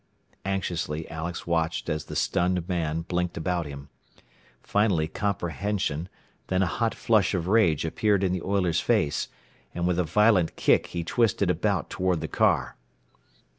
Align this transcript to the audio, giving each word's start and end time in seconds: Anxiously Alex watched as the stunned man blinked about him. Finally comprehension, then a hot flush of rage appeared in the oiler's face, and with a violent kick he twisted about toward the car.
Anxiously 0.45 1.07
Alex 1.11 1.45
watched 1.45 1.87
as 1.87 2.05
the 2.05 2.15
stunned 2.15 2.67
man 2.67 3.01
blinked 3.01 3.37
about 3.37 3.67
him. 3.67 3.89
Finally 4.63 5.07
comprehension, 5.07 6.09
then 6.47 6.63
a 6.63 6.65
hot 6.65 6.95
flush 6.95 7.35
of 7.35 7.45
rage 7.47 7.85
appeared 7.85 8.23
in 8.23 8.31
the 8.31 8.41
oiler's 8.41 8.79
face, 8.81 9.27
and 9.75 9.85
with 9.85 9.99
a 9.99 10.03
violent 10.03 10.55
kick 10.55 10.87
he 10.87 11.03
twisted 11.03 11.51
about 11.51 11.91
toward 11.91 12.19
the 12.19 12.27
car. 12.27 12.77